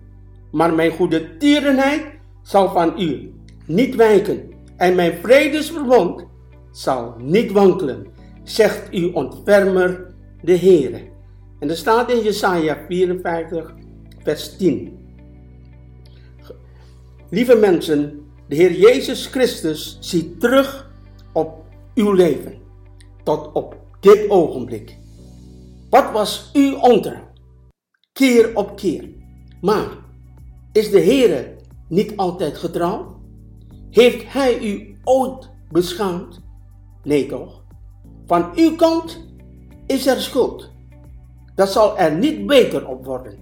maar 0.52 0.74
mijn 0.74 0.92
goede 0.92 1.38
tierenheid 1.38 2.04
zal 2.42 2.70
van 2.70 3.02
u 3.02 3.34
niet 3.66 3.96
wijken 3.96 4.52
en 4.78 4.96
mijn 4.96 5.14
vredesverbond 5.14 6.26
zal 6.72 7.16
niet 7.18 7.52
wankelen, 7.52 8.08
zegt 8.44 8.90
uw 8.90 9.12
ontfermer 9.12 10.14
de 10.42 10.58
Heere. 10.58 11.02
En 11.60 11.70
er 11.70 11.78
staat 11.78 12.12
in 12.12 12.22
Jesaja 12.22 12.78
54, 12.88 13.74
vers 14.20 14.58
10. 14.58 14.98
Lieve 17.30 17.56
mensen, 17.56 18.22
de 18.48 18.56
Heer 18.56 18.72
Jezus 18.72 19.26
Christus 19.26 19.98
ziet 20.00 20.40
terug 20.40 20.92
op 21.34 21.66
uw 21.96 22.12
leven. 22.12 22.63
Tot 23.24 23.52
op 23.52 23.76
dit 24.00 24.30
ogenblik. 24.30 24.98
Wat 25.90 26.12
was 26.12 26.50
uw 26.54 26.76
ontrouw? 26.76 27.32
Keer 28.14 28.56
op 28.56 28.76
keer. 28.76 29.10
Maar 29.62 29.88
is 30.72 30.92
de 30.92 31.00
Heer 31.00 31.56
niet 31.88 32.18
altijd 32.18 32.58
getrouw? 32.58 33.22
Heeft 33.90 34.34
Hij 34.34 34.60
u 34.60 34.98
ooit 35.04 35.50
beschaamd? 35.72 36.42
Nee 37.04 37.26
toch? 37.26 37.64
Van 38.26 38.52
uw 38.56 38.76
kant 38.76 39.28
is 39.86 40.08
er 40.08 40.22
schuld. 40.22 40.72
Dat 41.56 41.72
zal 41.72 41.98
er 41.98 42.18
niet 42.18 42.46
beter 42.46 42.88
op 42.88 43.06
worden. 43.06 43.38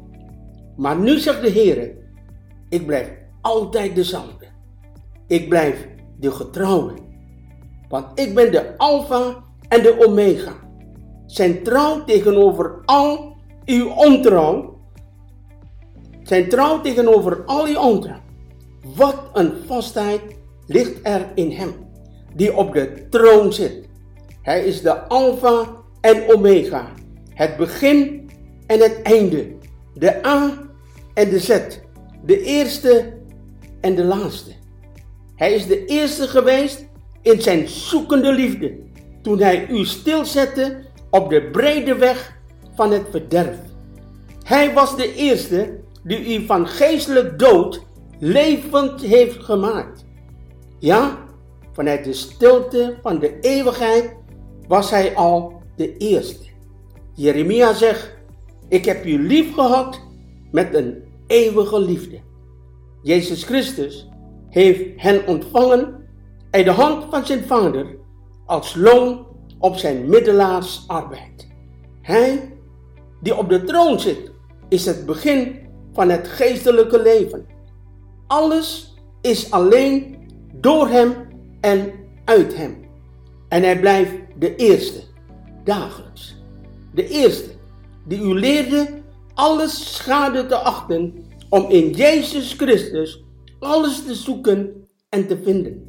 Maar 0.78 0.98
nu 1.00 1.20
zegt 1.20 1.42
de 1.42 1.50
Heer, 1.50 1.98
ik 2.70 2.86
blijf 2.86 3.10
altijd 3.42 3.96
dezelfde. 3.96 4.46
Ik 5.28 5.50
blijf 5.50 5.88
de 6.20 6.32
getrouwe. 6.32 6.94
Want 7.90 8.20
ik 8.20 8.36
ben 8.36 8.52
de 8.52 8.78
Alpha 8.78 9.44
en 9.72 9.82
de 9.84 10.06
Omega. 10.08 10.54
Zijn 11.26 11.64
trouw 11.64 12.04
tegenover 12.04 12.82
al 12.86 13.36
uw 13.66 13.90
ontrouw. 13.90 14.80
Zijn 16.24 16.50
trouw 16.50 16.82
tegenover 16.82 17.44
al 17.46 17.66
uw 17.66 17.78
ontrouw. 17.80 18.20
Wat 18.96 19.16
een 19.34 19.52
vastheid 19.68 20.22
ligt 20.68 21.00
er 21.04 21.32
in 21.36 21.52
hem, 21.52 21.74
die 22.36 22.56
op 22.56 22.74
de 22.74 23.08
troon 23.10 23.54
zit. 23.54 23.88
Hij 24.42 24.66
is 24.66 24.82
de 24.82 25.08
Alpha 25.08 25.68
en 26.02 26.36
Omega, 26.36 26.88
het 27.34 27.58
begin 27.58 28.30
en 28.68 28.80
het 28.80 29.02
einde, 29.02 29.48
de 29.94 30.26
A 30.26 30.52
en 31.14 31.30
de 31.30 31.40
Z, 31.40 31.60
de 32.26 32.42
eerste 32.42 33.14
en 33.82 33.96
de 33.96 34.04
laatste. 34.04 34.52
Hij 35.36 35.54
is 35.54 35.68
de 35.68 35.86
eerste 35.86 36.28
geweest 36.28 36.86
in 37.22 37.42
zijn 37.42 37.68
zoekende 37.68 38.34
liefde, 38.34 38.90
toen 39.22 39.40
hij 39.40 39.68
u 39.68 39.86
stilzette 39.86 40.78
op 41.10 41.30
de 41.30 41.50
brede 41.52 41.96
weg 41.96 42.38
van 42.76 42.92
het 42.92 43.06
verderf. 43.10 43.58
Hij 44.44 44.74
was 44.74 44.98
de 44.98 45.14
eerste 45.14 45.80
die 46.04 46.36
u 46.36 46.46
van 46.46 46.68
geestelijk 46.68 47.40
dood 47.40 47.86
levend 48.20 49.02
heeft 49.02 49.44
gemaakt. 49.44 50.06
Ja, 50.80 51.18
vanuit 51.72 52.04
de 52.04 52.14
stilte 52.14 52.98
van 53.02 53.20
de 53.20 53.40
eeuwigheid 53.40 54.16
was 54.68 54.90
hij 54.90 55.16
al 55.16 55.62
de 55.76 55.98
eerste. 55.98 56.46
Jeremia 57.14 57.74
zegt, 57.74 58.14
ik 58.70 58.86
heb 58.86 59.06
u 59.06 59.28
lief 59.28 59.54
gehad 59.54 60.02
met 60.52 60.76
een 60.76 61.04
eeuwige 61.28 61.80
liefde. 61.80 62.20
Jezus 63.02 63.44
Christus 63.44 64.10
heeft 64.50 64.82
hen 64.96 65.28
ontvangen 65.28 66.08
uit 66.52 66.66
de 66.66 66.72
hand 66.72 67.06
van 67.10 67.26
zijn 67.26 67.44
vader 67.44 68.00
als 68.52 68.76
loon 68.76 69.26
op 69.60 69.78
zijn 69.78 70.10
middelaarsarbeid. 70.10 71.48
Hij 72.02 72.54
die 73.22 73.38
op 73.38 73.50
de 73.50 73.64
troon 73.64 74.00
zit, 74.00 74.32
is 74.70 74.86
het 74.86 75.06
begin 75.06 75.60
van 75.94 76.10
het 76.10 76.28
geestelijke 76.28 77.02
leven. 77.02 77.46
Alles 78.28 78.96
is 79.22 79.52
alleen 79.52 80.18
door 80.54 80.88
hem 80.88 81.14
en 81.62 81.92
uit 82.26 82.56
hem. 82.56 82.78
En 83.48 83.64
hij 83.64 83.80
blijft 83.80 84.14
de 84.40 84.56
eerste, 84.56 85.00
dagelijks. 85.64 86.36
De 86.94 87.08
eerste 87.08 87.50
die 88.06 88.20
u 88.20 88.34
leerde 88.40 88.88
alles 89.34 89.96
schade 89.96 90.46
te 90.46 90.56
achten 90.56 91.26
om 91.50 91.70
in 91.70 91.90
Jezus 91.90 92.54
Christus 92.54 93.24
alles 93.60 94.06
te 94.06 94.16
zoeken 94.16 94.88
en 95.10 95.28
te 95.28 95.38
vinden. 95.44 95.86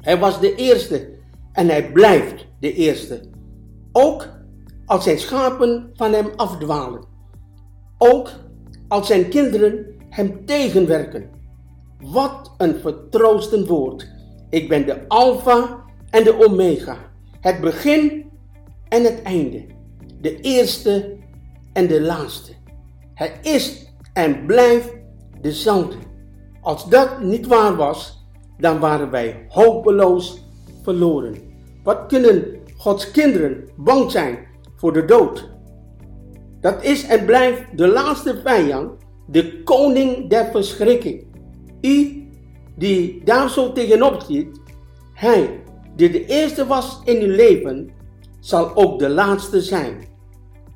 Hij 0.00 0.18
was 0.18 0.40
de 0.40 0.54
eerste 0.54 1.14
en 1.56 1.68
hij 1.68 1.92
blijft 1.92 2.46
de 2.60 2.72
eerste. 2.72 3.20
Ook 3.92 4.28
als 4.86 5.04
zijn 5.04 5.18
schapen 5.18 5.90
van 5.94 6.12
hem 6.12 6.30
afdwalen. 6.36 7.04
Ook 7.98 8.30
als 8.88 9.06
zijn 9.06 9.28
kinderen 9.28 9.86
hem 10.08 10.46
tegenwerken. 10.46 11.30
Wat 12.00 12.54
een 12.58 12.74
vertroostend 12.74 13.68
woord. 13.68 14.08
Ik 14.50 14.68
ben 14.68 14.86
de 14.86 15.08
Alpha 15.08 15.84
en 16.10 16.24
de 16.24 16.44
Omega. 16.44 16.96
Het 17.40 17.60
begin 17.60 18.30
en 18.88 19.04
het 19.04 19.22
einde, 19.22 19.64
de 20.20 20.40
eerste 20.40 21.16
en 21.72 21.86
de 21.86 22.00
laatste. 22.00 22.52
Hij 23.14 23.38
is 23.42 23.92
en 24.12 24.46
blijft 24.46 24.94
dezelfde. 25.40 25.96
Als 26.60 26.88
dat 26.88 27.22
niet 27.22 27.46
waar 27.46 27.76
was, 27.76 28.26
dan 28.58 28.78
waren 28.78 29.10
wij 29.10 29.46
hopeloos 29.48 30.44
verloren. 30.82 31.45
Wat 31.86 32.06
kunnen 32.06 32.44
Gods 32.76 33.10
kinderen 33.10 33.68
bang 33.76 34.10
zijn 34.10 34.38
voor 34.76 34.92
de 34.92 35.04
dood? 35.04 35.48
Dat 36.60 36.82
is 36.84 37.06
en 37.06 37.24
blijft 37.24 37.62
de 37.78 37.88
laatste 37.88 38.40
vijand, 38.44 38.92
de 39.26 39.62
koning 39.62 40.30
der 40.30 40.44
verschrikking. 40.44 41.26
U 41.80 42.26
die 42.76 43.24
daar 43.24 43.50
zo 43.50 43.72
tegenop 43.72 44.22
ziet, 44.26 44.60
hij 45.12 45.62
die 45.96 46.10
de 46.10 46.24
eerste 46.24 46.66
was 46.66 47.00
in 47.04 47.22
uw 47.22 47.34
leven, 47.34 47.90
zal 48.40 48.76
ook 48.76 48.98
de 48.98 49.08
laatste 49.08 49.60
zijn. 49.60 50.04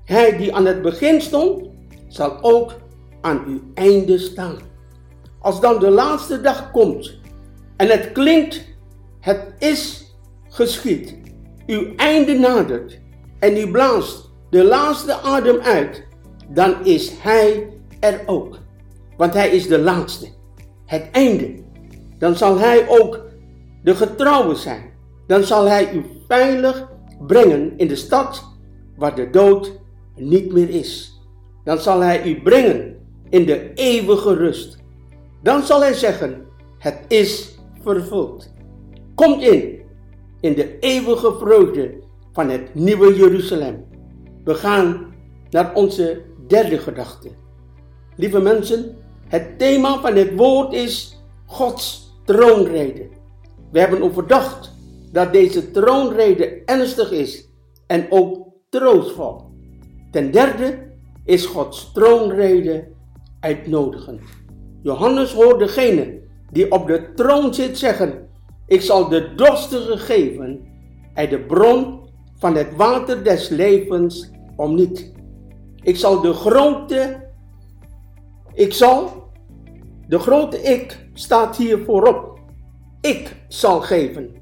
Hij 0.05 0.37
die 0.37 0.55
aan 0.55 0.67
het 0.67 0.83
begin 0.83 1.21
stond, 1.21 1.69
zal 2.09 2.43
ook 2.43 2.75
aan 3.21 3.45
uw 3.47 3.61
einde 3.75 4.19
staan. 4.19 4.59
Als 5.41 5.61
dan 5.61 5.79
de 5.79 5.91
laatste 5.91 6.41
dag 6.41 6.71
komt 6.71 7.19
en 7.77 7.89
het 7.89 8.13
klinkt, 8.13 8.65
het 9.21 9.55
is 9.59 10.10
geschied, 10.51 11.17
uw 11.67 11.95
einde 11.97 12.39
nadert 12.39 12.99
en 13.39 13.57
u 13.57 13.71
blaast 13.71 14.31
de 14.51 14.65
laatste 14.65 15.21
adem 15.21 15.61
uit, 15.61 16.05
dan 16.49 16.85
is 16.85 17.13
hij 17.19 17.69
er 18.01 18.23
ook. 18.27 18.59
Want 19.17 19.35
hij 19.35 19.51
is 19.51 19.67
de 19.67 19.79
laatste, 19.79 20.29
het 20.87 21.09
einde. 21.13 21.55
Dan 22.19 22.37
zal 22.37 22.59
hij 22.59 22.89
ook 22.89 23.27
de 23.83 23.95
getrouwe 23.95 24.55
zijn. 24.55 24.83
Dan 25.27 25.45
zal 25.45 25.65
hij 25.65 25.93
u 25.93 26.05
veilig 26.29 26.89
brengen 27.27 27.73
in 27.77 27.89
de 27.89 27.97
stad 27.97 28.45
waar 28.97 29.15
de 29.15 29.31
dood 29.31 29.81
niet 30.17 30.53
meer 30.53 30.69
is. 30.69 31.21
Dan 31.65 31.79
zal 31.79 32.01
hij 32.01 32.25
u 32.25 32.43
brengen 32.43 32.97
in 33.29 33.47
de 33.47 33.73
eeuwige 33.75 34.35
rust. 34.35 34.79
Dan 35.43 35.63
zal 35.63 35.81
hij 35.81 35.95
zeggen, 35.95 36.45
het 36.79 36.99
is 37.09 37.59
vervuld. 37.83 38.53
Komt 39.15 39.43
in, 39.43 39.80
in 40.41 40.55
de 40.55 40.79
eeuwige 40.79 41.35
vreugde 41.39 41.95
van 42.33 42.49
het 42.49 42.75
nieuwe 42.75 43.15
Jeruzalem. 43.15 43.85
We 44.45 44.55
gaan 44.55 45.15
naar 45.51 45.75
onze 45.75 46.23
derde 46.47 46.79
gedachte. 46.79 47.31
Lieve 48.17 48.41
mensen, 48.41 48.97
het 49.29 49.59
thema 49.59 50.01
van 50.01 50.15
het 50.15 50.37
woord 50.37 50.73
is 50.73 51.23
Gods 51.47 52.15
troonrede. 52.25 53.09
We 53.73 53.79
hebben 53.81 54.03
overdacht 54.03 54.73
dat 55.13 55.33
deze 55.33 55.71
troonrede 55.71 56.63
ernstig 56.65 57.11
is 57.11 57.49
en 57.87 58.07
ook 58.11 58.47
trootvol. 58.69 59.43
Ten 60.11 60.31
derde 60.31 60.79
is 61.25 61.47
Gods 61.47 61.93
troonrede 61.93 62.89
uitnodigend. 63.41 64.21
Johannes 64.83 65.33
hoort 65.33 65.59
degene 65.59 66.21
die 66.51 66.71
op 66.71 66.87
de 66.87 67.13
troon 67.15 67.55
zit 67.55 67.79
zeggen: 67.79 68.29
Ik 68.71 68.83
zal 68.83 69.09
de 69.09 69.35
dorstige 69.35 69.99
geven 69.99 70.61
uit 71.15 71.31
de 71.31 71.39
bron 71.39 72.01
van 72.39 72.55
het 72.55 72.77
water 72.77 73.25
des 73.25 73.49
levens 73.49 74.31
om 74.57 74.75
niet. 74.75 75.13
Ik 75.83 75.97
zal 75.97 76.21
de 76.21 76.33
grote, 76.33 77.29
ik 78.53 78.73
zal, 78.73 79.25
de 80.07 80.19
grote 80.19 80.63
ik 80.63 81.07
staat 81.15 81.57
hier 81.57 81.79
voorop. 81.85 82.39
Ik 83.01 83.37
zal 83.49 83.81
geven. 83.81 84.35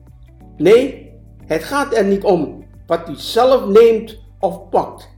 Nee, 0.57 1.13
het 1.47 1.65
gaat 1.65 1.97
er 1.97 2.05
niet 2.05 2.25
om 2.25 2.65
wat 2.87 3.09
u 3.09 3.15
zelf 3.15 3.69
neemt 3.69 4.19
of 4.41 4.69
pakt, 4.69 5.09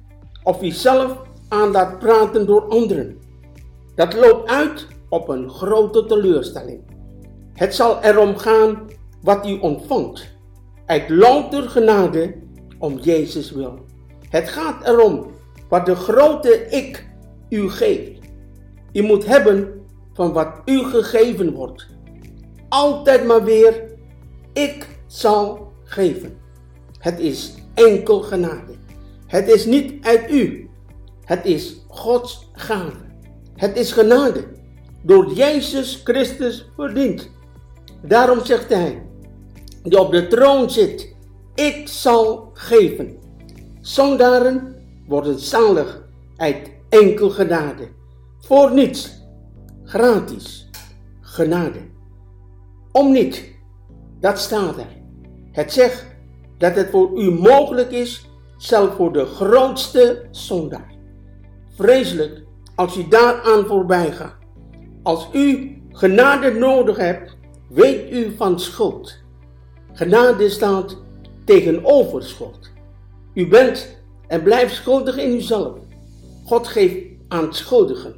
of 0.42 0.62
u 0.62 0.70
zelf 0.70 1.22
aan 1.48 1.70
laat 1.70 1.98
praten 1.98 2.46
door 2.46 2.68
anderen. 2.68 3.18
Dat 3.94 4.14
loopt 4.14 4.50
uit 4.50 4.86
op 5.08 5.28
een 5.28 5.50
grote 5.50 6.06
teleurstelling. 6.06 6.80
Het 7.54 7.74
zal 7.74 8.02
erom 8.02 8.36
gaan 8.36 8.98
wat 9.22 9.46
u 9.46 9.58
ontvangt, 9.58 10.28
uit 10.86 11.08
louter 11.08 11.70
genade 11.70 12.34
om 12.78 12.98
Jezus 12.98 13.50
wil. 13.50 13.78
Het 14.28 14.48
gaat 14.48 14.86
erom 14.86 15.26
wat 15.68 15.86
de 15.86 15.94
grote 15.94 16.66
ik 16.68 17.06
u 17.48 17.70
geeft. 17.70 18.20
U 18.92 19.02
moet 19.02 19.26
hebben 19.26 19.80
van 20.12 20.32
wat 20.32 20.60
u 20.64 20.84
gegeven 20.84 21.52
wordt. 21.52 21.86
Altijd 22.68 23.26
maar 23.26 23.44
weer, 23.44 23.84
ik 24.52 24.86
zal 25.06 25.72
geven. 25.84 26.38
Het 26.98 27.18
is 27.18 27.54
enkel 27.74 28.20
genade. 28.20 28.74
Het 29.26 29.48
is 29.48 29.66
niet 29.66 30.04
uit 30.04 30.30
u. 30.30 30.70
Het 31.24 31.44
is 31.44 31.84
Gods 31.88 32.50
gave. 32.52 33.08
Het 33.56 33.76
is 33.76 33.92
genade. 33.92 34.44
Door 35.02 35.32
Jezus 35.32 36.00
Christus 36.04 36.70
verdiend. 36.76 37.30
Daarom 38.02 38.44
zegt 38.44 38.68
hij, 38.68 39.02
die 39.82 39.98
op 39.98 40.12
de 40.12 40.26
troon 40.26 40.70
zit, 40.70 41.14
ik 41.54 41.88
zal 41.88 42.50
geven. 42.52 43.18
Zondaren 43.80 44.74
worden 45.06 45.38
zalig 45.38 46.02
uit 46.36 46.70
enkel 46.88 47.30
genade. 47.30 47.88
Voor 48.38 48.72
niets. 48.72 49.18
Gratis. 49.84 50.68
Genade. 51.20 51.78
Om 52.92 53.12
niet. 53.12 53.52
Dat 54.20 54.38
staat 54.38 54.76
er. 54.76 54.98
Het 55.52 55.72
zegt 55.72 56.06
dat 56.58 56.74
het 56.74 56.90
voor 56.90 57.20
u 57.20 57.30
mogelijk 57.30 57.90
is, 57.90 58.26
zelfs 58.56 58.96
voor 58.96 59.12
de 59.12 59.24
grootste 59.24 60.28
zondaar. 60.30 60.94
Vreselijk 61.74 62.42
als 62.74 62.96
u 62.96 63.08
daaraan 63.08 63.66
voorbij 63.66 64.12
gaat. 64.12 64.36
Als 65.02 65.28
u 65.32 65.76
genade 65.92 66.52
nodig 66.52 66.96
hebt, 66.96 67.36
weet 67.68 68.12
u 68.12 68.36
van 68.36 68.60
schuld. 68.60 69.18
Genade 70.00 70.48
staat 70.48 70.96
tegenover 71.44 72.22
schuld. 72.22 72.70
U 73.34 73.48
bent 73.48 73.96
en 74.26 74.42
blijft 74.42 74.74
schuldig 74.74 75.16
in 75.16 75.34
uzelf. 75.34 75.78
God 76.44 76.68
geeft 76.68 77.06
aan 77.28 77.54
schuldigen. 77.54 78.14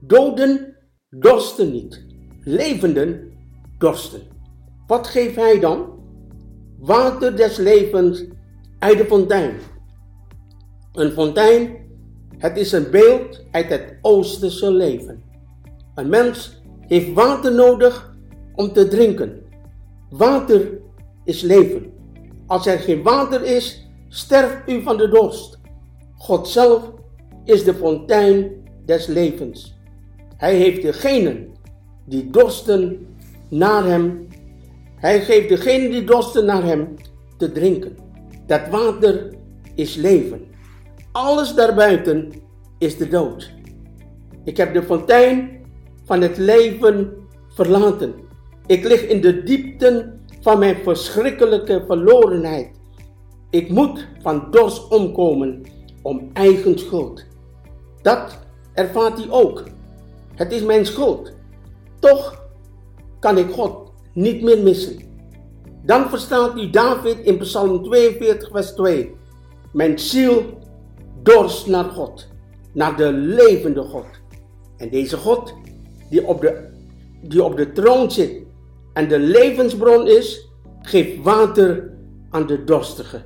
Doden 0.00 0.76
dorsten 1.10 1.72
niet, 1.72 2.04
levenden 2.44 3.32
dorsten. 3.78 4.20
Wat 4.86 5.06
geeft 5.06 5.36
hij 5.36 5.60
dan? 5.60 5.86
Water 6.78 7.36
des 7.36 7.56
levens 7.56 8.24
uit 8.78 8.98
de 8.98 9.04
fontein. 9.04 9.56
Een 10.92 11.10
fontein, 11.10 11.76
het 12.38 12.56
is 12.56 12.72
een 12.72 12.90
beeld 12.90 13.44
uit 13.50 13.68
het 13.68 13.98
oosterse 14.00 14.72
leven. 14.72 15.22
Een 15.94 16.08
mens 16.08 16.60
heeft 16.80 17.12
water 17.12 17.54
nodig 17.54 18.16
om 18.54 18.72
te 18.72 18.88
drinken. 18.88 19.44
Water 20.10 20.84
is 21.26 21.42
leven. 21.42 21.92
Als 22.46 22.66
er 22.66 22.78
geen 22.78 23.02
water 23.02 23.42
is, 23.42 23.88
sterft 24.08 24.68
u 24.68 24.82
van 24.82 24.96
de 24.96 25.08
dorst. 25.08 25.58
God 26.14 26.48
zelf 26.48 26.90
is 27.44 27.64
de 27.64 27.74
fontein 27.74 28.50
des 28.84 29.06
levens. 29.06 29.74
Hij 30.36 30.54
heeft 30.54 30.82
degenen 30.82 31.48
die 32.04 32.30
dorsten 32.30 33.06
naar 33.48 33.84
hem. 33.84 34.28
Hij 34.96 35.20
geeft 35.20 35.48
degenen 35.48 35.90
die 35.90 36.04
dorsten 36.04 36.44
naar 36.44 36.62
hem 36.62 36.94
te 37.36 37.52
drinken. 37.52 37.96
Dat 38.46 38.68
water 38.70 39.34
is 39.74 39.94
leven. 39.94 40.40
Alles 41.12 41.54
daarbuiten 41.54 42.32
is 42.78 42.96
de 42.96 43.08
dood. 43.08 43.52
Ik 44.44 44.56
heb 44.56 44.74
de 44.74 44.82
fontein 44.82 45.60
van 46.04 46.20
het 46.20 46.36
leven 46.36 47.12
verlaten. 47.48 48.14
Ik 48.66 48.84
lig 48.84 49.06
in 49.06 49.20
de 49.20 49.42
diepten 49.42 50.15
van 50.46 50.58
mijn 50.58 50.76
verschrikkelijke 50.76 51.84
verlorenheid. 51.86 52.70
Ik 53.50 53.70
moet 53.70 54.06
van 54.22 54.50
dorst 54.50 54.88
omkomen 54.88 55.62
om 56.02 56.30
eigen 56.32 56.78
schuld. 56.78 57.24
Dat 58.02 58.38
ervaart 58.74 59.18
hij 59.18 59.30
ook. 59.30 59.62
Het 60.34 60.52
is 60.52 60.62
mijn 60.62 60.86
schuld. 60.86 61.32
Toch 61.98 62.44
kan 63.18 63.38
ik 63.38 63.50
God 63.50 63.92
niet 64.12 64.42
meer 64.42 64.62
missen. 64.62 64.98
Dan 65.82 66.08
verstaat 66.08 66.58
u 66.58 66.70
David 66.70 67.18
in 67.18 67.38
Psalm 67.38 67.82
42, 67.82 68.48
vers 68.50 68.70
2. 68.72 69.14
Mijn 69.72 69.98
ziel 69.98 70.58
dorst 71.22 71.66
naar 71.66 71.84
God, 71.84 72.28
naar 72.72 72.96
de 72.96 73.12
levende 73.12 73.82
God. 73.82 74.06
En 74.76 74.90
deze 74.90 75.16
God, 75.16 75.54
die 76.10 76.26
op 76.26 76.40
de, 76.40 76.68
die 77.22 77.44
op 77.44 77.56
de 77.56 77.72
troon 77.72 78.10
zit 78.10 78.45
en 78.96 79.08
de 79.08 79.18
levensbron 79.18 80.06
is, 80.06 80.48
geeft 80.80 81.22
water 81.22 81.90
aan 82.30 82.46
de 82.46 82.64
dorstige. 82.64 83.22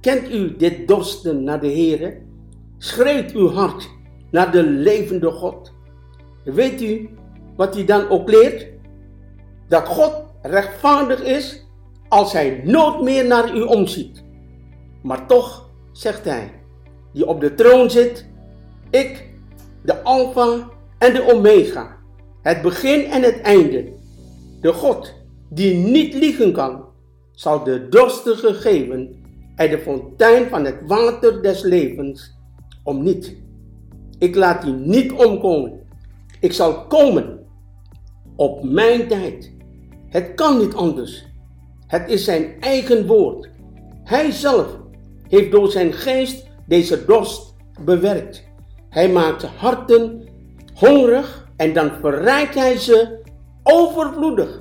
Kent 0.00 0.32
u 0.32 0.56
dit 0.56 0.88
dorsten 0.88 1.44
naar 1.44 1.60
de 1.60 1.66
Heere? 1.66 2.20
Schreeuwt 2.78 3.32
uw 3.32 3.48
hart 3.48 3.90
naar 4.30 4.52
de 4.52 4.62
levende 4.62 5.30
God? 5.30 5.72
Weet 6.44 6.82
u 6.82 7.08
wat 7.56 7.74
hij 7.74 7.84
dan 7.84 8.08
ook 8.08 8.30
leert? 8.30 8.66
Dat 9.68 9.86
God 9.86 10.12
rechtvaardig 10.42 11.22
is 11.22 11.66
als 12.08 12.32
hij 12.32 12.62
nooit 12.64 13.02
meer 13.02 13.26
naar 13.26 13.56
u 13.56 13.60
omziet. 13.60 14.24
Maar 15.02 15.26
toch 15.26 15.70
zegt 15.92 16.24
hij, 16.24 16.50
die 17.12 17.26
op 17.26 17.40
de 17.40 17.54
troon 17.54 17.90
zit, 17.90 18.26
ik, 18.90 19.28
de 19.82 20.02
Alpha 20.02 20.68
en 20.98 21.12
de 21.14 21.32
Omega, 21.32 21.96
het 22.40 22.62
begin 22.62 23.04
en 23.04 23.22
het 23.22 23.40
einde, 23.40 24.00
de 24.62 24.72
God 24.72 25.14
die 25.48 25.74
niet 25.74 26.14
liegen 26.14 26.52
kan, 26.52 26.84
zal 27.32 27.64
de 27.64 27.88
dorstige 27.88 28.54
geven 28.54 29.14
uit 29.56 29.70
de 29.70 29.78
fontein 29.78 30.48
van 30.48 30.64
het 30.64 30.76
water 30.86 31.42
des 31.42 31.62
levens 31.62 32.36
om 32.84 33.02
niet. 33.02 33.36
Ik 34.18 34.34
laat 34.34 34.62
die 34.62 34.72
niet 34.72 35.12
omkomen. 35.12 35.80
Ik 36.40 36.52
zal 36.52 36.86
komen 36.86 37.38
op 38.36 38.64
mijn 38.64 39.08
tijd. 39.08 39.52
Het 40.08 40.34
kan 40.34 40.58
niet 40.58 40.74
anders. 40.74 41.26
Het 41.86 42.08
is 42.08 42.24
zijn 42.24 42.60
eigen 42.60 43.06
woord. 43.06 43.50
Hij 44.04 44.30
zelf 44.30 44.78
heeft 45.28 45.50
door 45.50 45.70
zijn 45.70 45.92
geest 45.92 46.46
deze 46.66 47.04
dorst 47.04 47.54
bewerkt. 47.84 48.44
Hij 48.88 49.08
maakt 49.08 49.42
harten 49.42 50.28
hongerig 50.74 51.48
en 51.56 51.72
dan 51.72 51.90
verrijkt 52.00 52.54
hij 52.54 52.76
ze 52.76 53.21
overvloedig. 53.62 54.60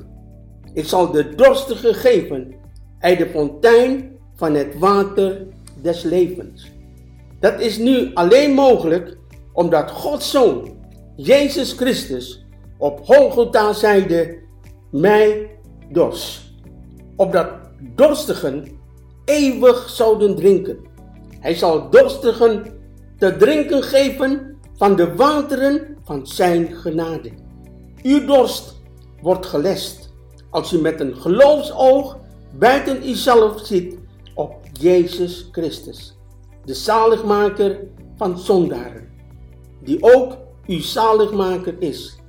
Ik 0.73 0.85
zal 0.85 1.11
de 1.11 1.35
dorstige 1.35 1.93
geven 1.93 2.53
uit 2.99 3.17
de 3.17 3.29
fontein 3.29 4.17
van 4.35 4.53
het 4.53 4.79
water 4.79 5.47
des 5.81 6.03
levens. 6.03 6.71
Dat 7.39 7.59
is 7.59 7.77
nu 7.77 8.13
alleen 8.13 8.53
mogelijk 8.53 9.17
omdat 9.53 9.91
Gods 9.91 10.31
Zoon, 10.31 10.77
Jezus 11.15 11.73
Christus, 11.73 12.45
op 12.77 13.05
Golgotha 13.05 13.73
zeide, 13.73 14.39
mij 14.91 15.49
dorst. 15.91 16.41
Opdat 17.15 17.49
dorstigen 17.95 18.67
eeuwig 19.25 19.89
zouden 19.89 20.35
drinken. 20.35 20.77
Hij 21.39 21.55
zal 21.55 21.89
dorstigen 21.89 22.63
te 23.17 23.37
drinken 23.37 23.83
geven 23.83 24.57
van 24.75 24.95
de 24.95 25.15
wateren 25.15 25.97
van 26.03 26.27
zijn 26.27 26.73
genade. 26.73 27.31
Uw 28.03 28.25
dorst 28.25 28.80
wordt 29.21 29.45
gelest 29.45 30.13
als 30.49 30.73
u 30.73 30.81
met 30.81 30.99
een 30.99 31.15
geloofsoog 31.15 32.17
buiten 32.57 33.09
uzelf 33.09 33.65
ziet 33.65 33.97
op 34.35 34.53
Jezus 34.73 35.49
Christus, 35.51 36.17
de 36.65 36.73
zaligmaker 36.73 37.79
van 38.15 38.39
zondaren, 38.39 39.09
die 39.83 40.03
ook 40.03 40.37
uw 40.67 40.79
zaligmaker 40.79 41.75
is. 41.79 42.19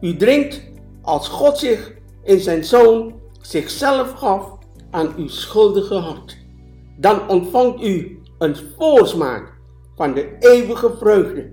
U 0.00 0.16
drinkt 0.16 0.62
als 1.02 1.28
God 1.28 1.58
zich 1.58 1.92
in 2.22 2.40
zijn 2.40 2.64
Zoon 2.64 3.12
zichzelf 3.40 4.12
gaf 4.12 4.58
aan 4.90 5.14
uw 5.16 5.28
schuldige 5.28 5.94
hart. 5.94 6.36
Dan 6.96 7.28
ontvangt 7.28 7.82
u 7.82 8.20
een 8.38 8.56
voorsmaak 8.78 9.52
van 9.96 10.14
de 10.14 10.36
eeuwige 10.38 10.96
vreugde. 10.98 11.52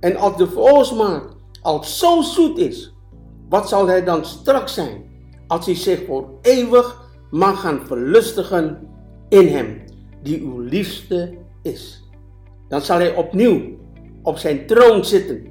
En 0.00 0.16
als 0.16 0.36
de 0.36 0.46
voorsmaak 0.46 1.24
al 1.62 1.84
zo 1.84 2.22
zoet 2.22 2.58
is, 2.58 2.91
wat 3.52 3.68
zal 3.68 3.86
hij 3.86 4.04
dan 4.04 4.24
straks 4.24 4.74
zijn 4.74 5.04
als 5.46 5.66
hij 5.66 5.74
zich 5.74 6.04
voor 6.06 6.28
eeuwig 6.42 7.10
mag 7.30 7.60
gaan 7.60 7.86
verlustigen 7.86 8.88
in 9.28 9.48
hem, 9.48 9.84
die 10.22 10.40
uw 10.40 10.58
liefste 10.58 11.38
is? 11.62 12.02
Dan 12.68 12.80
zal 12.80 12.98
hij 12.98 13.14
opnieuw 13.14 13.78
op 14.22 14.38
zijn 14.38 14.66
troon 14.66 15.04
zitten. 15.04 15.46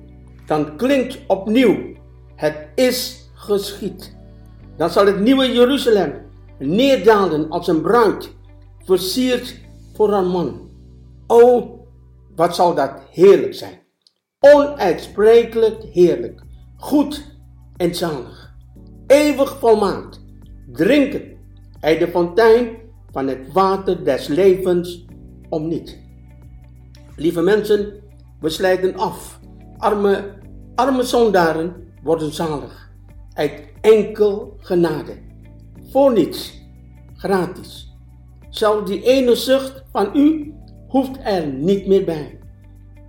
Dan 0.45 0.77
klinkt 0.77 1.17
opnieuw, 1.27 1.77
het 2.35 2.67
is 2.75 3.29
geschied. 3.33 4.17
Dan 4.77 4.89
zal 4.89 5.05
het 5.05 5.19
nieuwe 5.19 5.51
Jeruzalem 5.51 6.13
neerdalen 6.59 7.49
als 7.49 7.67
een 7.67 7.81
bruid, 7.81 8.29
versierd 8.85 9.59
voor 9.93 10.11
haar 10.11 10.25
man. 10.25 10.69
O, 11.27 11.69
wat 12.35 12.55
zal 12.55 12.75
dat 12.75 12.91
heerlijk 13.11 13.53
zijn! 13.53 13.79
Onuitsprekelijk 14.39 15.83
heerlijk, 15.91 16.41
goed 16.77 17.30
en 17.81 17.95
zalig, 17.95 18.53
eeuwig 19.07 19.57
volmaakt, 19.59 20.21
drinken 20.71 21.21
uit 21.79 21.99
de 21.99 22.07
fontein 22.07 22.69
van 23.11 23.27
het 23.27 23.51
water 23.53 24.03
des 24.03 24.27
levens 24.27 25.05
om 25.49 25.67
niet. 25.67 25.99
Lieve 27.15 27.41
mensen, 27.41 27.93
we 28.39 28.49
slijten 28.49 28.95
af. 28.95 29.39
Arme, 29.77 30.33
arme 30.75 31.03
zondaren 31.03 31.73
worden 32.03 32.33
zalig. 32.33 32.91
Uit 33.33 33.63
enkel 33.81 34.57
genade. 34.59 35.13
Voor 35.91 36.13
niets. 36.13 36.61
Gratis. 37.15 37.95
Zelfs 38.49 38.89
die 38.89 39.03
ene 39.03 39.35
zucht 39.35 39.83
van 39.91 40.09
u 40.17 40.53
hoeft 40.87 41.17
er 41.23 41.47
niet 41.47 41.87
meer 41.87 42.03
bij. 42.03 42.39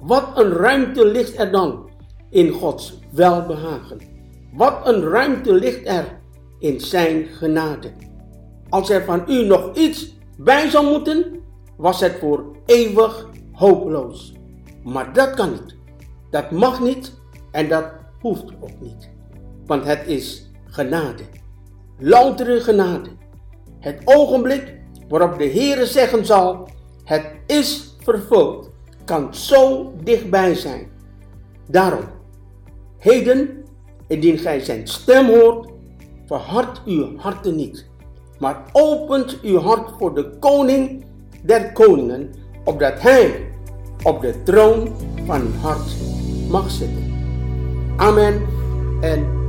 Wat 0.00 0.28
een 0.34 0.52
ruimte 0.52 1.06
ligt 1.06 1.38
er 1.38 1.50
dan 1.50 1.90
in 2.30 2.50
Gods 2.50 2.98
welbehagen. 3.10 4.11
Wat 4.52 4.86
een 4.86 5.02
ruimte 5.08 5.52
ligt 5.52 5.86
er 5.86 6.20
in 6.58 6.80
Zijn 6.80 7.26
genade. 7.26 7.92
Als 8.68 8.90
er 8.90 9.04
van 9.04 9.24
u 9.28 9.44
nog 9.44 9.76
iets 9.76 10.16
bij 10.36 10.70
zou 10.70 10.86
moeten, 10.86 11.40
was 11.76 12.00
het 12.00 12.16
voor 12.20 12.44
eeuwig 12.66 13.28
hopeloos. 13.52 14.34
Maar 14.82 15.12
dat 15.12 15.34
kan 15.34 15.50
niet. 15.50 15.76
Dat 16.30 16.50
mag 16.50 16.80
niet 16.80 17.12
en 17.50 17.68
dat 17.68 17.84
hoeft 18.20 18.44
ook 18.60 18.80
niet. 18.80 19.10
Want 19.66 19.84
het 19.84 20.06
is 20.06 20.50
genade. 20.64 21.22
Loutere 21.98 22.60
genade. 22.60 23.08
Het 23.78 24.00
ogenblik 24.04 24.80
waarop 25.08 25.38
de 25.38 25.48
Heere 25.48 25.86
zeggen 25.86 26.26
zal, 26.26 26.68
het 27.04 27.26
is 27.46 27.96
vervuld, 28.00 28.70
kan 29.04 29.34
zo 29.34 29.92
dichtbij 30.02 30.54
zijn. 30.54 30.90
Daarom, 31.68 32.04
heden, 32.98 33.61
indien 34.12 34.38
gij 34.38 34.60
zijn 34.60 34.86
stem 34.88 35.26
hoort, 35.26 35.68
verhard 36.26 36.80
uw 36.86 37.16
harten 37.16 37.56
niet, 37.56 37.86
maar 38.38 38.62
opent 38.72 39.40
uw 39.42 39.58
hart 39.58 39.90
voor 39.98 40.14
de 40.14 40.30
koning 40.38 41.04
der 41.42 41.72
koningen, 41.72 42.30
opdat 42.64 43.00
hij 43.00 43.46
op 44.02 44.20
de 44.20 44.42
troon 44.42 44.88
van 45.26 45.40
uw 45.40 45.60
hart 45.60 45.94
mag 46.48 46.70
zitten. 46.70 47.12
Amen 47.96 48.42
en 49.00 49.41